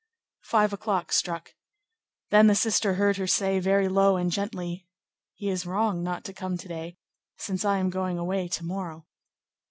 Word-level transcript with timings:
Five 0.45 0.73
o'clock 0.73 1.11
struck. 1.11 1.53
Then 2.31 2.47
the 2.47 2.55
sister 2.55 2.95
heard 2.95 3.17
her 3.17 3.27
say, 3.27 3.59
very 3.59 3.87
low 3.87 4.15
and 4.17 4.31
gently, 4.31 4.87
"He 5.35 5.47
is 5.47 5.67
wrong 5.67 6.01
not 6.01 6.23
to 6.23 6.33
come 6.33 6.57
to 6.57 6.67
day, 6.67 6.97
since 7.37 7.63
I 7.63 7.77
am 7.77 7.91
going 7.91 8.17
away 8.17 8.47
to 8.47 8.65
morrow." 8.65 9.05